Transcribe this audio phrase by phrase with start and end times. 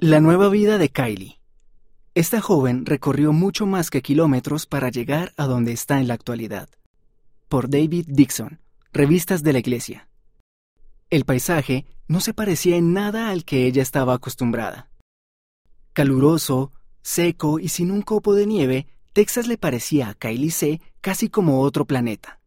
[0.00, 1.40] La nueva vida de Kylie.
[2.14, 6.68] Esta joven recorrió mucho más que kilómetros para llegar a donde está en la actualidad.
[7.48, 8.60] Por David Dixon,
[8.92, 10.08] Revistas de la Iglesia.
[11.10, 14.88] El paisaje no se parecía en nada al que ella estaba acostumbrada.
[15.94, 16.70] Caluroso,
[17.02, 21.60] seco y sin un copo de nieve, Texas le parecía a Kylie C casi como
[21.62, 22.38] otro planeta.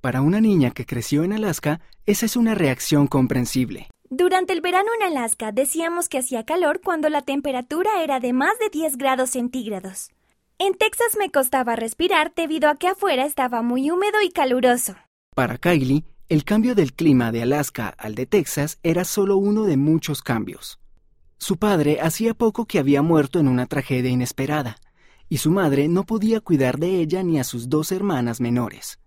[0.00, 3.86] Para una niña que creció en Alaska, esa es una reacción comprensible.
[4.10, 8.58] Durante el verano en Alaska decíamos que hacía calor cuando la temperatura era de más
[8.58, 10.10] de 10 grados centígrados.
[10.58, 14.96] En Texas me costaba respirar debido a que afuera estaba muy húmedo y caluroso.
[15.34, 19.76] Para Kylie, el cambio del clima de Alaska al de Texas era solo uno de
[19.76, 20.80] muchos cambios.
[21.36, 24.78] Su padre hacía poco que había muerto en una tragedia inesperada,
[25.28, 28.98] y su madre no podía cuidar de ella ni a sus dos hermanas menores.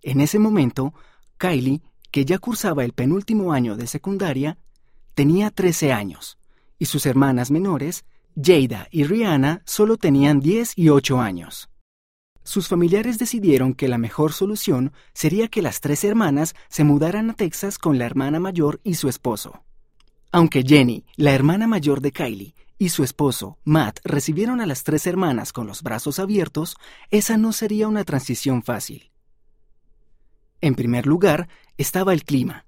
[0.00, 0.94] En ese momento,
[1.36, 4.58] Kylie, que ya cursaba el penúltimo año de secundaria,
[5.14, 6.38] tenía 13 años,
[6.78, 8.04] y sus hermanas menores,
[8.40, 11.68] Jada y Rihanna, solo tenían 10 y 8 años.
[12.42, 17.34] Sus familiares decidieron que la mejor solución sería que las tres hermanas se mudaran a
[17.34, 19.62] Texas con la hermana mayor y su esposo.
[20.32, 25.06] Aunque Jenny, la hermana mayor de Kylie, y su esposo, Matt, recibieron a las tres
[25.06, 26.76] hermanas con los brazos abiertos,
[27.10, 29.09] esa no sería una transición fácil.
[30.60, 32.66] En primer lugar, estaba el clima.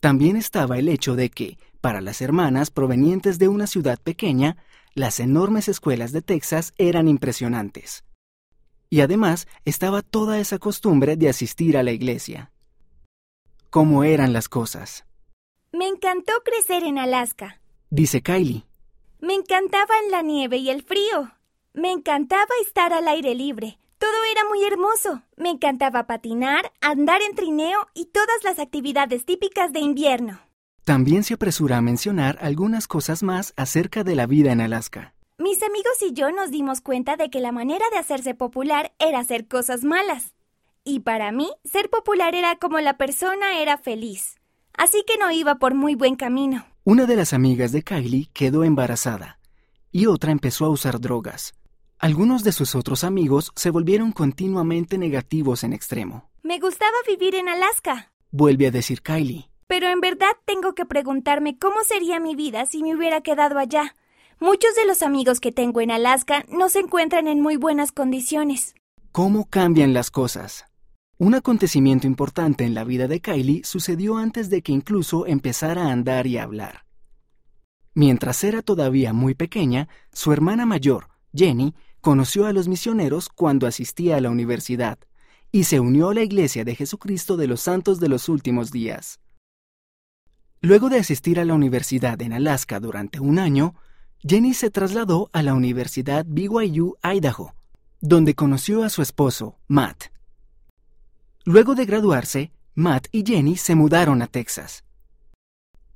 [0.00, 4.56] También estaba el hecho de que, para las hermanas provenientes de una ciudad pequeña,
[4.94, 8.04] las enormes escuelas de Texas eran impresionantes.
[8.90, 12.52] Y además estaba toda esa costumbre de asistir a la iglesia.
[13.70, 15.04] ¿Cómo eran las cosas?
[15.72, 17.60] Me encantó crecer en Alaska.
[17.90, 18.64] Dice Kylie.
[19.20, 21.32] Me encantaban la nieve y el frío.
[21.74, 23.78] Me encantaba estar al aire libre.
[23.98, 25.22] Todo era muy hermoso.
[25.36, 30.40] Me encantaba patinar, andar en trineo y todas las actividades típicas de invierno.
[30.84, 35.14] También se apresura a mencionar algunas cosas más acerca de la vida en Alaska.
[35.38, 39.20] Mis amigos y yo nos dimos cuenta de que la manera de hacerse popular era
[39.20, 40.34] hacer cosas malas.
[40.84, 44.38] Y para mí, ser popular era como la persona era feliz
[44.78, 46.64] así que no iba por muy buen camino.
[46.84, 49.38] Una de las amigas de Kylie quedó embarazada
[49.90, 51.52] y otra empezó a usar drogas.
[52.00, 56.30] Algunos de sus otros amigos se volvieron continuamente negativos en extremo.
[56.44, 59.50] Me gustaba vivir en Alaska, vuelve a decir Kylie.
[59.66, 63.96] Pero en verdad tengo que preguntarme cómo sería mi vida si me hubiera quedado allá.
[64.38, 68.76] Muchos de los amigos que tengo en Alaska no se encuentran en muy buenas condiciones.
[69.10, 70.66] ¿Cómo cambian las cosas?
[71.18, 75.92] Un acontecimiento importante en la vida de Kylie sucedió antes de que incluso empezara a
[75.92, 76.86] andar y a hablar.
[77.92, 84.16] Mientras era todavía muy pequeña, su hermana mayor, Jenny, conoció a los misioneros cuando asistía
[84.16, 84.98] a la universidad
[85.50, 89.20] y se unió a la Iglesia de Jesucristo de los Santos de los Últimos Días.
[90.60, 93.74] Luego de asistir a la universidad en Alaska durante un año,
[94.20, 97.54] Jenny se trasladó a la Universidad BYU Idaho,
[98.00, 100.06] donde conoció a su esposo, Matt.
[101.44, 104.84] Luego de graduarse, Matt y Jenny se mudaron a Texas.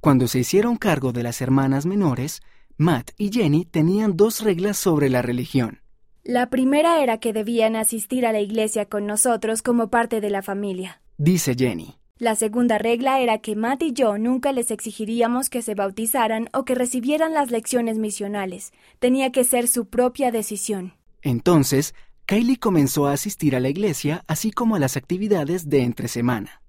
[0.00, 2.40] Cuando se hicieron cargo de las hermanas menores,
[2.76, 5.83] Matt y Jenny tenían dos reglas sobre la religión.
[6.26, 10.40] La primera era que debían asistir a la iglesia con nosotros como parte de la
[10.40, 11.02] familia.
[11.18, 11.96] Dice Jenny.
[12.16, 16.64] La segunda regla era que Matt y yo nunca les exigiríamos que se bautizaran o
[16.64, 18.72] que recibieran las lecciones misionales.
[19.00, 20.94] Tenía que ser su propia decisión.
[21.20, 26.08] Entonces, Kylie comenzó a asistir a la iglesia así como a las actividades de entre
[26.08, 26.62] semana.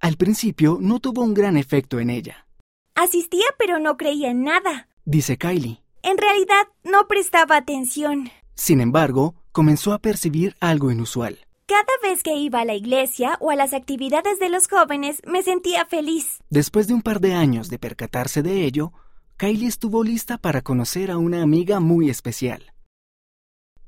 [0.00, 2.46] Al principio no tuvo un gran efecto en ella.
[2.94, 5.80] Asistía pero no creía en nada, dice Kylie.
[6.02, 8.30] En realidad no prestaba atención.
[8.58, 11.38] Sin embargo, comenzó a percibir algo inusual.
[11.66, 15.44] Cada vez que iba a la iglesia o a las actividades de los jóvenes me
[15.44, 16.40] sentía feliz.
[16.50, 18.92] Después de un par de años de percatarse de ello,
[19.36, 22.72] Kylie estuvo lista para conocer a una amiga muy especial.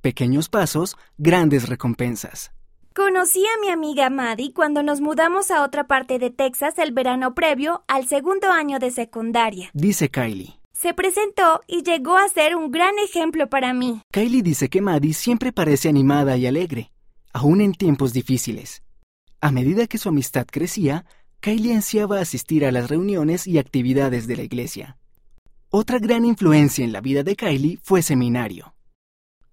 [0.02, 2.52] Pequeños pasos, grandes recompensas.
[2.94, 7.34] Conocí a mi amiga Maddie cuando nos mudamos a otra parte de Texas el verano
[7.34, 9.70] previo al segundo año de secundaria.
[9.74, 10.59] Dice Kylie.
[10.80, 14.00] Se presentó y llegó a ser un gran ejemplo para mí.
[14.12, 16.90] Kylie dice que Maddie siempre parece animada y alegre,
[17.34, 18.82] aún en tiempos difíciles.
[19.42, 21.04] A medida que su amistad crecía,
[21.40, 24.96] Kylie ansiaba asistir a las reuniones y actividades de la iglesia.
[25.68, 28.74] Otra gran influencia en la vida de Kylie fue seminario.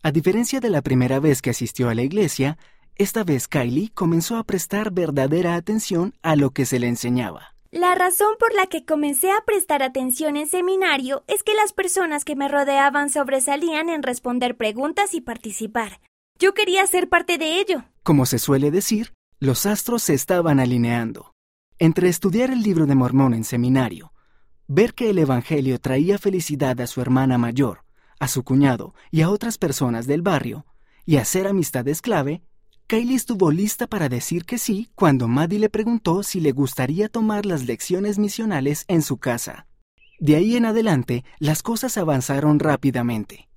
[0.04, 2.58] A diferencia de la primera vez que asistió a la iglesia,
[2.96, 7.57] esta vez Kylie comenzó a prestar verdadera atención a lo que se le enseñaba.
[7.78, 12.26] La razón por la que comencé a prestar atención en seminario es que las personas
[12.26, 16.02] que me rodeaban sobresalían en responder preguntas y participar.
[16.40, 17.84] Yo quería ser parte de ello.
[18.02, 21.34] Como se suele decir, los astros se estaban alineando.
[21.78, 24.12] Entre estudiar el libro de Mormón en seminario,
[24.68, 27.84] Ver que el Evangelio traía felicidad a su hermana mayor,
[28.20, 30.66] a su cuñado y a otras personas del barrio,
[31.06, 32.42] y hacer amistades clave,
[32.90, 37.46] Kylie estuvo lista para decir que sí cuando Maddie le preguntó si le gustaría tomar
[37.46, 39.68] las lecciones misionales en su casa.
[40.20, 43.50] De ahí en adelante, las cosas avanzaron rápidamente.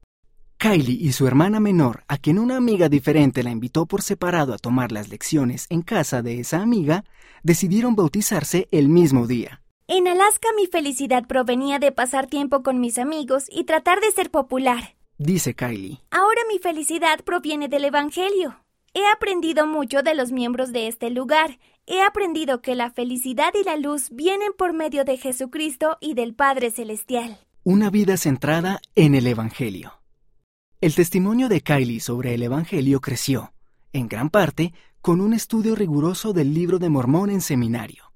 [0.58, 4.58] Kylie y su hermana menor, a quien una amiga diferente la invitó por separado a
[4.58, 7.04] tomar las lecciones en casa de esa amiga,
[7.44, 9.62] decidieron bautizarse el mismo día.
[9.86, 14.32] En Alaska mi felicidad provenía de pasar tiempo con mis amigos y tratar de ser
[14.32, 16.00] popular, dice Kylie.
[16.10, 18.56] Ahora mi felicidad proviene del Evangelio.
[18.92, 21.60] He aprendido mucho de los miembros de este lugar.
[21.86, 26.34] He aprendido que la felicidad y la luz vienen por medio de Jesucristo y del
[26.34, 27.38] Padre Celestial.
[27.62, 30.00] Una vida centrada en el Evangelio.
[30.80, 33.52] El testimonio de Kylie sobre el Evangelio creció,
[33.92, 38.10] en gran parte, con un estudio riguroso del libro de Mormón en seminario.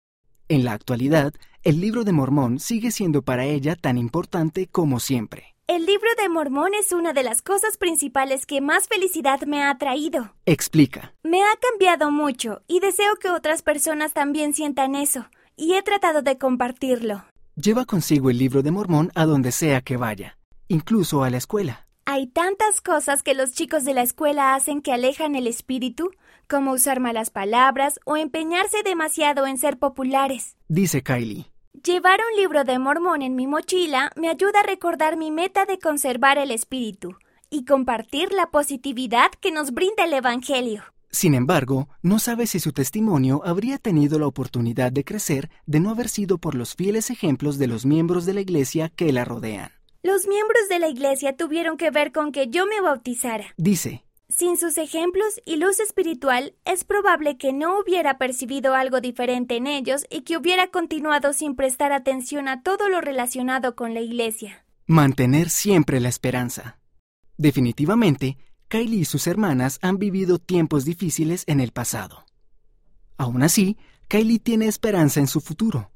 [0.48, 5.53] En la actualidad, el libro de Mormón sigue siendo para ella tan importante como siempre.
[5.66, 9.78] El libro de Mormón es una de las cosas principales que más felicidad me ha
[9.78, 10.34] traído.
[10.44, 11.14] Explica.
[11.22, 15.24] Me ha cambiado mucho y deseo que otras personas también sientan eso,
[15.56, 17.24] y he tratado de compartirlo.
[17.56, 20.36] Lleva consigo el libro de Mormón a donde sea que vaya,
[20.68, 21.86] incluso a la escuela.
[22.04, 26.10] Hay tantas cosas que los chicos de la escuela hacen que alejan el espíritu,
[26.46, 30.58] como usar malas palabras o empeñarse demasiado en ser populares.
[30.68, 31.53] Dice Kylie.
[31.84, 35.78] Llevar un libro de mormón en mi mochila me ayuda a recordar mi meta de
[35.78, 37.16] conservar el espíritu
[37.50, 40.82] y compartir la positividad que nos brinda el Evangelio.
[41.10, 45.90] Sin embargo, no sabe si su testimonio habría tenido la oportunidad de crecer de no
[45.90, 49.70] haber sido por los fieles ejemplos de los miembros de la Iglesia que la rodean.
[50.02, 53.54] Los miembros de la iglesia tuvieron que ver con que yo me bautizara.
[53.58, 54.03] Dice.
[54.28, 59.66] Sin sus ejemplos y luz espiritual, es probable que no hubiera percibido algo diferente en
[59.66, 64.64] ellos y que hubiera continuado sin prestar atención a todo lo relacionado con la iglesia.
[64.86, 66.78] Mantener siempre la esperanza.
[67.36, 68.38] Definitivamente,
[68.68, 72.24] Kylie y sus hermanas han vivido tiempos difíciles en el pasado.
[73.16, 73.76] Aún así,
[74.08, 75.90] Kylie tiene esperanza en su futuro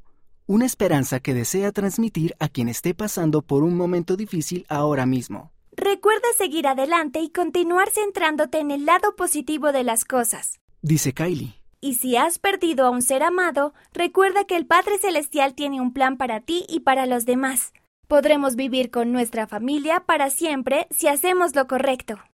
[0.49, 5.53] una esperanza que desea transmitir a quien esté pasando por un momento difícil ahora mismo.
[5.81, 11.55] Recuerda seguir adelante y continuar centrándote en el lado positivo de las cosas, dice Kylie.
[11.81, 15.93] Y si has perdido a un ser amado, recuerda que el Padre Celestial tiene un
[15.93, 17.73] plan para ti y para los demás.
[18.09, 22.19] Podremos vivir con nuestra familia para siempre si hacemos lo correcto.